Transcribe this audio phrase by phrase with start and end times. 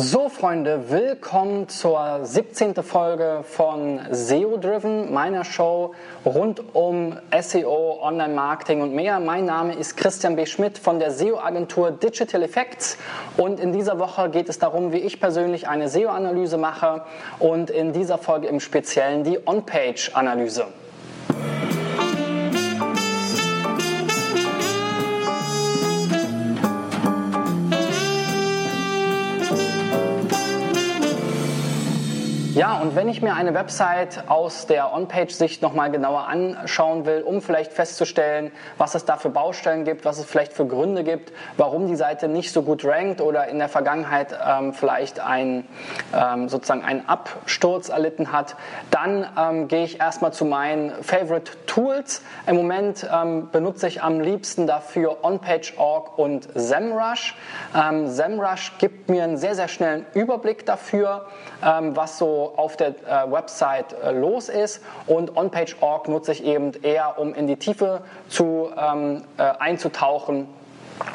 [0.00, 2.76] So, Freunde, willkommen zur 17.
[2.84, 5.92] Folge von SEO Driven, meiner Show
[6.24, 9.18] rund um SEO, Online-Marketing und mehr.
[9.18, 10.46] Mein Name ist Christian B.
[10.46, 12.96] Schmidt von der SEO-Agentur Digital Effects
[13.36, 17.02] und in dieser Woche geht es darum, wie ich persönlich eine SEO-Analyse mache
[17.40, 20.68] und in dieser Folge im Speziellen die On-Page-Analyse.
[32.58, 37.40] Ja, und wenn ich mir eine Website aus der On-Page-Sicht nochmal genauer anschauen will, um
[37.40, 41.86] vielleicht festzustellen, was es da für Baustellen gibt, was es vielleicht für Gründe gibt, warum
[41.86, 45.68] die Seite nicht so gut rankt oder in der Vergangenheit ähm, vielleicht ein,
[46.12, 48.56] ähm, sozusagen einen Absturz erlitten hat,
[48.90, 52.22] dann ähm, gehe ich erstmal zu meinen Favorite Tools.
[52.48, 57.36] Im Moment ähm, benutze ich am liebsten dafür OnPage.org und SEMrush.
[57.72, 61.26] Ähm, SEMrush gibt mir einen sehr, sehr schnellen Überblick dafür,
[61.64, 64.82] ähm, was so auf der äh, Website äh, los ist.
[65.06, 70.48] Und OnPage.org nutze ich eben eher, um in die Tiefe zu, ähm, äh, einzutauchen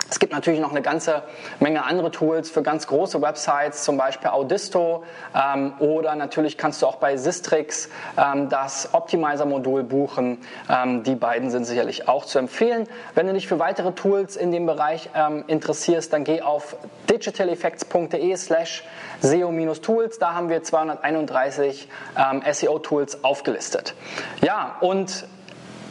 [0.09, 1.23] es gibt natürlich noch eine ganze
[1.59, 5.03] Menge andere Tools für ganz große Websites, zum Beispiel Audisto
[5.35, 10.39] ähm, oder natürlich kannst du auch bei Sistrix ähm, das Optimizer-Modul buchen.
[10.69, 12.87] Ähm, die beiden sind sicherlich auch zu empfehlen.
[13.15, 16.75] Wenn du dich für weitere Tools in dem Bereich ähm, interessierst, dann geh auf
[17.09, 18.83] digitaleffects.de slash
[19.21, 20.19] SEO-Tools.
[20.19, 21.87] Da haben wir 231
[22.17, 23.95] ähm, SEO-Tools aufgelistet.
[24.41, 25.25] Ja, und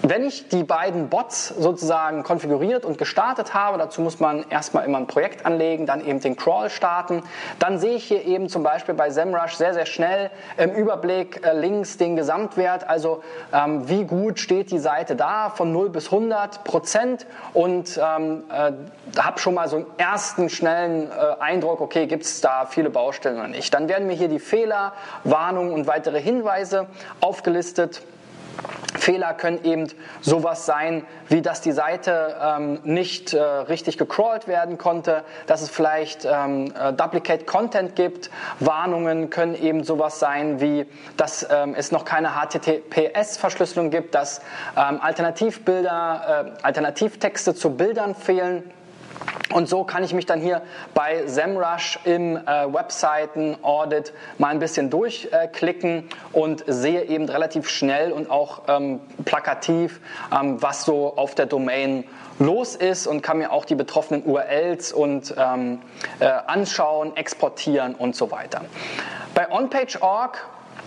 [0.03, 4.98] wenn ich die beiden Bots sozusagen konfiguriert und gestartet habe, dazu muss man erstmal immer
[4.98, 7.22] ein Projekt anlegen, dann eben den Crawl starten,
[7.61, 11.53] dann sehe ich hier eben zum Beispiel bei SEMrush sehr, sehr schnell im Überblick äh,
[11.53, 16.64] links den Gesamtwert, also ähm, wie gut steht die Seite da von 0 bis 100
[16.64, 18.73] Prozent und ähm, äh,
[19.20, 23.39] habe schon mal so einen ersten schnellen äh, Eindruck, okay, gibt es da viele Baustellen
[23.39, 23.73] oder nicht.
[23.73, 26.86] Dann werden mir hier die Fehler, Warnungen und weitere Hinweise
[27.20, 28.03] aufgelistet.
[29.03, 29.89] Fehler können eben
[30.20, 35.70] sowas sein, wie dass die Seite ähm, nicht äh, richtig gecrawlt werden konnte, dass es
[35.70, 38.30] vielleicht ähm, äh, Duplicate Content gibt.
[38.61, 40.86] Warnungen können eben sowas sein, wie
[41.17, 44.41] dass ähm, es noch keine HTTPS-Verschlüsselung gibt, dass
[44.77, 48.70] ähm, Alternativbilder, äh, Alternativtexte zu Bildern fehlen
[49.52, 50.63] und so kann ich mich dann hier
[50.95, 58.12] bei SEMrush im äh, Webseiten-Audit mal ein bisschen durchklicken äh, und sehe eben relativ schnell
[58.12, 60.01] und auch ähm, plakativ,
[60.33, 62.05] ähm, was so auf der Domain
[62.39, 65.80] los ist und kann mir auch die betroffenen URLs und ähm,
[66.18, 68.62] äh, anschauen, exportieren und so weiter.
[69.35, 70.39] Bei OnPage.org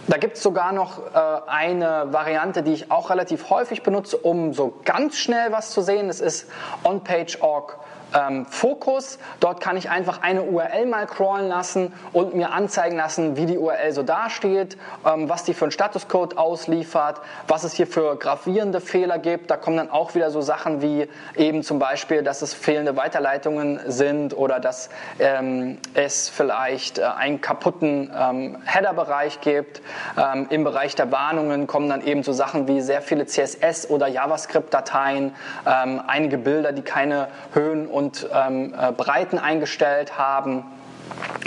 [0.07, 4.53] da gibt es sogar noch äh, eine Variante, die ich auch relativ häufig benutze, um
[4.53, 6.09] so ganz schnell was zu sehen.
[6.09, 6.47] Das ist
[6.83, 7.79] OnPage.org
[8.15, 9.19] ähm, Fokus.
[9.39, 13.57] Dort kann ich einfach eine URL mal crawlen lassen und mir anzeigen lassen, wie die
[13.57, 18.81] URL so dasteht, ähm, was die für einen Statuscode ausliefert, was es hier für gravierende
[18.81, 19.51] Fehler gibt.
[19.51, 23.79] Da kommen dann auch wieder so Sachen wie eben zum Beispiel, dass es fehlende Weiterleitungen
[23.87, 24.89] sind oder dass
[25.19, 29.81] ähm, es vielleicht äh, einen kaputten ähm, Header-Bereich gibt.
[30.17, 34.07] Ähm, Im Bereich der Warnungen kommen dann eben so Sachen wie sehr viele CSS- oder
[34.07, 40.63] JavaScript-Dateien, ähm, einige Bilder, die keine Höhen und und ähm, äh, Breiten eingestellt haben.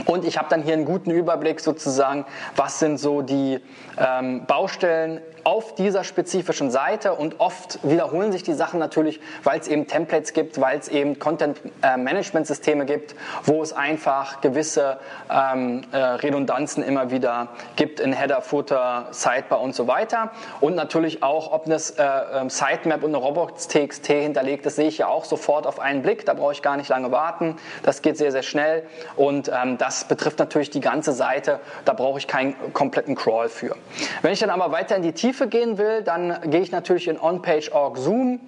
[0.06, 2.24] Und ich habe dann hier einen guten Überblick sozusagen,
[2.56, 3.60] was sind so die
[3.96, 9.66] ähm, Baustellen auf dieser spezifischen Seite und oft wiederholen sich die Sachen natürlich, weil es
[9.66, 13.14] eben Templates gibt, weil es eben Content-Management-Systeme gibt,
[13.44, 14.98] wo es einfach gewisse
[15.30, 20.32] ähm, äh, Redundanzen immer wieder gibt in Header, Footer, Sidebar und so weiter.
[20.60, 24.98] Und natürlich auch, ob eine äh, ähm, Sitemap und eine Robots.txt hinterlegt ist, sehe ich
[24.98, 26.26] ja auch sofort auf einen Blick.
[26.26, 27.56] Da brauche ich gar nicht lange warten.
[27.84, 28.82] Das geht sehr, sehr schnell
[29.16, 31.60] und ähm, das betrifft natürlich die ganze Seite.
[31.86, 33.74] Da brauche ich keinen kompletten Crawl für.
[34.20, 37.06] Wenn ich dann aber weiter in die Tiefe Tiefe gehen will, dann gehe ich natürlich
[37.06, 38.40] in OnPage.org Zoom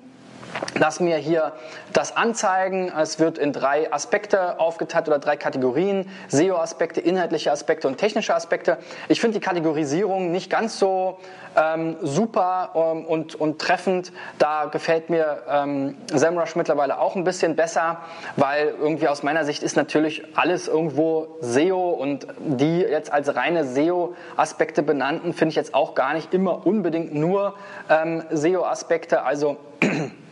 [0.79, 1.53] Lass mir hier
[1.93, 2.93] das anzeigen.
[2.97, 6.09] Es wird in drei Aspekte aufgeteilt oder drei Kategorien.
[6.29, 8.79] SEO-Aspekte, inhaltliche Aspekte und technische Aspekte.
[9.09, 11.19] Ich finde die Kategorisierung nicht ganz so
[11.57, 14.13] ähm, super ähm, und, und treffend.
[14.39, 17.99] Da gefällt mir ähm, SEMrush mittlerweile auch ein bisschen besser,
[18.37, 23.65] weil irgendwie aus meiner Sicht ist natürlich alles irgendwo SEO und die jetzt als reine
[23.65, 27.55] SEO-Aspekte benannten finde ich jetzt auch gar nicht immer unbedingt nur
[27.89, 29.23] ähm, SEO-Aspekte.
[29.23, 29.57] Also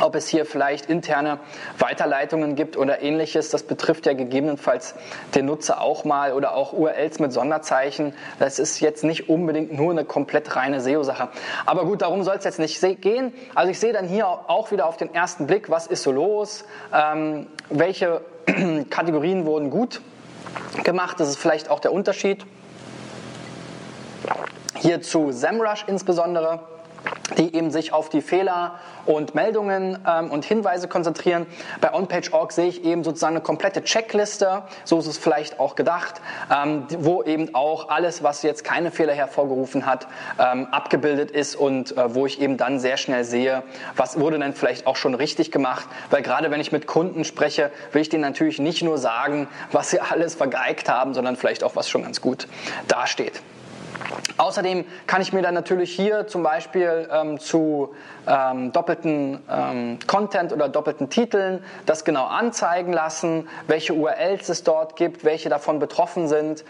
[0.00, 1.40] ob es hier vielleicht interne
[1.78, 3.50] Weiterleitungen gibt oder ähnliches.
[3.50, 4.94] Das betrifft ja gegebenenfalls
[5.34, 8.14] den Nutzer auch mal oder auch URLs mit Sonderzeichen.
[8.38, 11.28] Das ist jetzt nicht unbedingt nur eine komplett reine SEO-Sache.
[11.66, 13.32] Aber gut, darum soll es jetzt nicht gehen.
[13.54, 16.64] Also ich sehe dann hier auch wieder auf den ersten Blick, was ist so los,
[16.94, 18.20] ähm, welche
[18.90, 20.00] Kategorien wurden gut
[20.84, 21.20] gemacht.
[21.20, 22.46] Das ist vielleicht auch der Unterschied.
[24.76, 26.60] Hier zu SEMrush insbesondere
[27.36, 31.46] die eben sich auf die Fehler und Meldungen ähm, und Hinweise konzentrieren.
[31.80, 36.20] Bei OnPage.org sehe ich eben sozusagen eine komplette Checkliste, so ist es vielleicht auch gedacht,
[36.54, 40.06] ähm, wo eben auch alles, was jetzt keine Fehler hervorgerufen hat,
[40.38, 43.62] ähm, abgebildet ist und äh, wo ich eben dann sehr schnell sehe,
[43.96, 47.70] was wurde denn vielleicht auch schon richtig gemacht, weil gerade wenn ich mit Kunden spreche,
[47.92, 51.76] will ich denen natürlich nicht nur sagen, was sie alles vergeigt haben, sondern vielleicht auch,
[51.76, 52.48] was schon ganz gut
[52.88, 53.42] dasteht.
[54.36, 57.94] Außerdem kann ich mir dann natürlich hier zum Beispiel ähm, zu
[58.26, 64.96] ähm, doppelten ähm, Content oder doppelten Titeln das genau anzeigen lassen, welche URLs es dort
[64.96, 66.64] gibt, welche davon betroffen sind.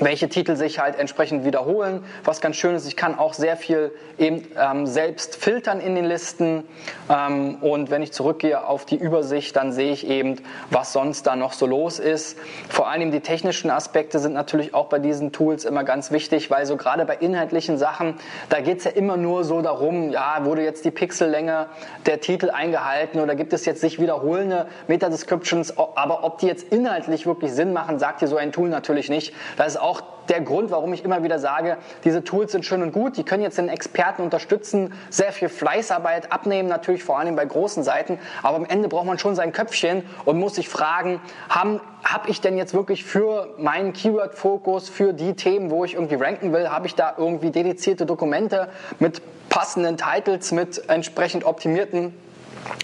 [0.00, 2.02] Welche Titel sich halt entsprechend wiederholen.
[2.24, 6.06] Was ganz schön ist, ich kann auch sehr viel eben ähm, selbst filtern in den
[6.06, 6.64] Listen.
[7.10, 10.36] Ähm, und wenn ich zurückgehe auf die Übersicht, dann sehe ich eben,
[10.70, 12.38] was sonst da noch so los ist.
[12.70, 16.64] Vor allem die technischen Aspekte sind natürlich auch bei diesen Tools immer ganz wichtig, weil
[16.64, 18.14] so gerade bei inhaltlichen Sachen,
[18.48, 21.66] da geht es ja immer nur so darum, ja, wurde jetzt die Pixellänge
[22.06, 27.26] der Titel eingehalten oder gibt es jetzt sich wiederholende Meta-Descriptions, aber ob die jetzt inhaltlich
[27.26, 29.34] wirklich Sinn machen, sagt dir so ein Tool natürlich nicht.
[29.56, 29.89] Das ist auch
[30.28, 33.42] der Grund, warum ich immer wieder sage, diese Tools sind schön und gut, die können
[33.42, 38.56] jetzt den Experten unterstützen, sehr viel Fleißarbeit abnehmen, natürlich vor allem bei großen Seiten, aber
[38.56, 42.56] am Ende braucht man schon sein Köpfchen und muss sich fragen, habe hab ich denn
[42.56, 46.94] jetzt wirklich für meinen Keyword-Fokus, für die Themen, wo ich irgendwie ranken will, habe ich
[46.94, 48.68] da irgendwie dedizierte Dokumente
[49.00, 52.14] mit passenden Titles, mit entsprechend optimierten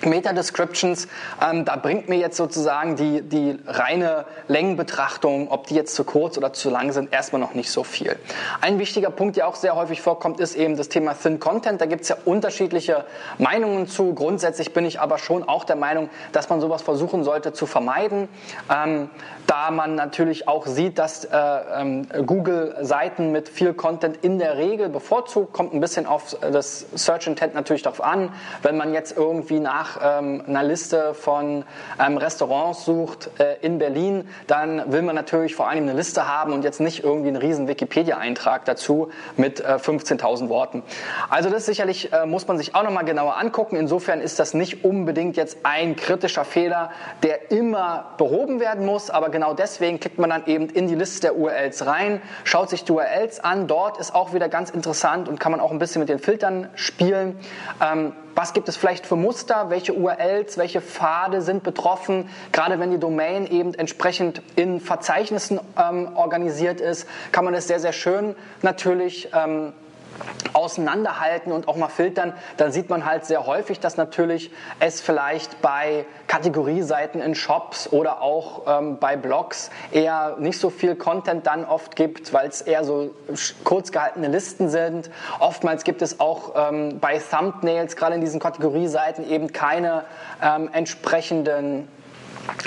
[0.03, 1.09] Meta-Descriptions,
[1.43, 6.37] ähm, da bringt mir jetzt sozusagen die, die reine Längenbetrachtung, ob die jetzt zu kurz
[6.39, 8.17] oder zu lang sind, erstmal noch nicht so viel.
[8.61, 11.81] Ein wichtiger Punkt, der auch sehr häufig vorkommt, ist eben das Thema Thin Content.
[11.81, 13.05] Da gibt es ja unterschiedliche
[13.39, 14.15] Meinungen zu.
[14.15, 18.29] Grundsätzlich bin ich aber schon auch der Meinung, dass man sowas versuchen sollte zu vermeiden,
[18.71, 19.11] ähm,
[19.47, 24.57] da man natürlich auch sieht, dass äh, ähm, Google Seiten mit viel Content in der
[24.57, 25.53] Regel bevorzugt.
[25.53, 28.33] Kommt ein bisschen auf das Search Intent natürlich darauf an.
[28.63, 31.65] Wenn man jetzt irgendwie nach ähm, einer Liste von
[31.99, 36.53] ähm, Restaurants sucht äh, in Berlin, dann will man natürlich vor allem eine Liste haben
[36.53, 40.85] und jetzt nicht irgendwie einen riesen Wikipedia-Eintrag dazu mit äh, 15.000 Worten.
[41.31, 43.75] Also das sicherlich äh, muss man sich auch nochmal genauer angucken.
[43.75, 46.93] Insofern ist das nicht unbedingt jetzt ein kritischer Fehler,
[47.25, 51.23] der immer behoben werden muss, aber genau deswegen klickt man dann eben in die Liste
[51.23, 53.67] der URLs rein, schaut sich die URLs an.
[53.67, 56.69] Dort ist auch wieder ganz interessant und kann man auch ein bisschen mit den Filtern
[56.77, 57.37] spielen.
[57.83, 59.56] Ähm, was gibt es vielleicht für Muster?
[59.69, 62.29] Welche URLs, welche Pfade sind betroffen?
[62.53, 67.81] Gerade wenn die Domain eben entsprechend in Verzeichnissen ähm, organisiert ist, kann man es sehr,
[67.81, 69.73] sehr schön natürlich ähm,
[70.53, 75.61] auseinanderhalten und auch mal filtern, dann sieht man halt sehr häufig, dass natürlich es vielleicht
[75.61, 81.65] bei Kategorieseiten in Shops oder auch ähm, bei Blogs eher nicht so viel Content dann
[81.65, 83.11] oft gibt, weil es eher so
[83.65, 85.11] kurz gehaltene Listen sind.
[85.41, 90.05] Oftmals gibt es auch ähm, bei Thumbnails, gerade in diesen Kategorieseiten, eben keine
[90.43, 91.89] ähm, entsprechenden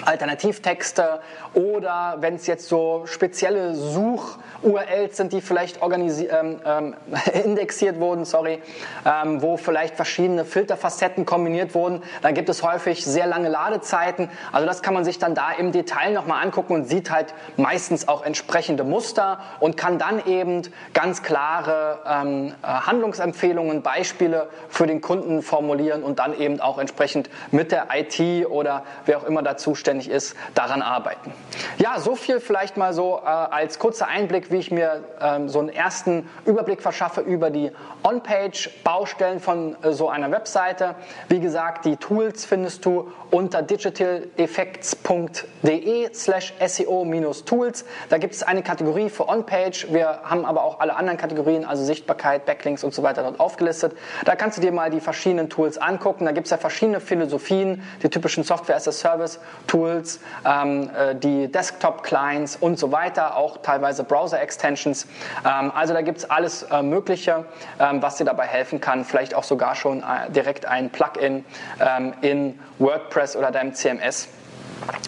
[0.06, 1.20] Alternativtexte
[1.54, 6.96] oder wenn es jetzt so spezielle Such-URLs sind, die vielleicht ähm, ähm,
[7.44, 8.62] indexiert wurden, sorry,
[9.06, 14.30] ähm, wo vielleicht verschiedene Filterfacetten kombiniert wurden, dann gibt es häufig sehr lange Ladezeiten.
[14.52, 18.08] Also das kann man sich dann da im Detail nochmal angucken und sieht halt meistens
[18.08, 20.62] auch entsprechende Muster und kann dann eben
[20.94, 27.30] ganz klare ähm, äh, Handlungsempfehlungen, Beispiele für den Kunden formulieren und dann eben auch entsprechend
[27.52, 31.32] mit der IT oder wer auch immer dazu zuständig ist, daran arbeiten.
[31.78, 35.60] Ja, so viel vielleicht mal so äh, als kurzer Einblick, wie ich mir ähm, so
[35.60, 37.72] einen ersten Überblick verschaffe über die
[38.04, 40.96] On-Page-Baustellen von äh, so einer Webseite.
[41.28, 47.86] Wie gesagt, die Tools findest du unter digitaleffects.de slash SEO-Tools.
[48.10, 49.90] Da gibt es eine Kategorie für On-Page.
[49.92, 53.96] Wir haben aber auch alle anderen Kategorien, also Sichtbarkeit, Backlinks und so weiter dort aufgelistet.
[54.26, 56.26] Da kannst du dir mal die verschiedenen Tools angucken.
[56.26, 61.16] Da gibt es ja verschiedene Philosophien, die typischen Software as a Service Tools, ähm, äh,
[61.16, 65.08] die Desktop-Clients und so weiter, auch teilweise Browser-Extensions.
[65.46, 67.46] Ähm, also da gibt es alles äh, Mögliche,
[67.80, 71.46] ähm, was dir dabei helfen kann, vielleicht auch sogar schon äh, direkt ein Plugin
[71.80, 74.30] ähm, in WordPress oder deinem CMS.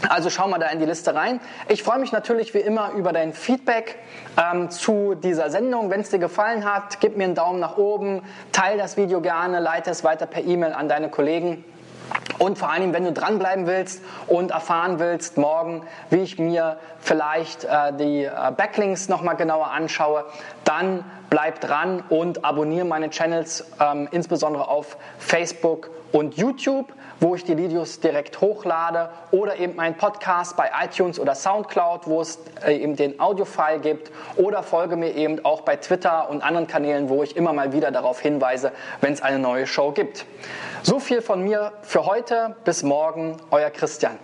[0.10, 1.40] Also schau mal da in die Liste rein.
[1.68, 3.98] Ich freue mich natürlich wie immer über dein Feedback
[4.38, 5.90] ähm, zu dieser Sendung.
[5.90, 9.60] Wenn es dir gefallen hat, gib mir einen Daumen nach oben, teile das Video gerne,
[9.60, 11.64] leite es weiter per E-Mail an deine Kollegen.
[12.40, 17.66] Und vor allem, wenn du dranbleiben willst und erfahren willst morgen, wie ich mir vielleicht
[17.66, 20.26] äh, die äh, Backlinks nochmal genauer anschaue,
[20.64, 27.44] dann bleib dran und abonniere meine Channels, ähm, insbesondere auf Facebook und YouTube, wo ich
[27.44, 32.76] die Videos direkt hochlade oder eben meinen Podcast bei iTunes oder Soundcloud, wo es äh,
[32.78, 37.24] eben den Audiofile gibt oder folge mir eben auch bei Twitter und anderen Kanälen, wo
[37.24, 40.26] ich immer mal wieder darauf hinweise, wenn es eine neue Show gibt.
[40.84, 42.56] So viel von mir für heute.
[42.66, 44.18] Bis morgen, euer Christian.